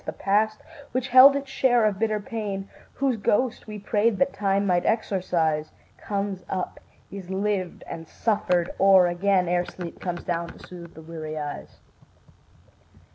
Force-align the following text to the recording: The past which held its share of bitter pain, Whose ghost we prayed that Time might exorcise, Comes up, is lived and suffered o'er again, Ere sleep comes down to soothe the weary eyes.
The 0.03 0.13
past 0.13 0.63
which 0.93 1.09
held 1.09 1.35
its 1.35 1.51
share 1.51 1.85
of 1.85 1.99
bitter 1.99 2.19
pain, 2.19 2.67
Whose 2.95 3.17
ghost 3.17 3.67
we 3.67 3.77
prayed 3.77 4.17
that 4.17 4.33
Time 4.33 4.65
might 4.65 4.83
exorcise, 4.83 5.71
Comes 5.99 6.43
up, 6.49 6.79
is 7.11 7.29
lived 7.29 7.83
and 7.85 8.07
suffered 8.07 8.71
o'er 8.79 9.05
again, 9.05 9.47
Ere 9.47 9.67
sleep 9.67 9.99
comes 9.99 10.23
down 10.23 10.47
to 10.47 10.67
soothe 10.67 10.95
the 10.95 11.03
weary 11.03 11.37
eyes. 11.37 11.81